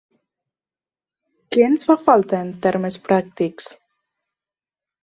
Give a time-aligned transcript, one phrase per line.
[1.53, 3.73] Què ens fa falta en termes pràctics?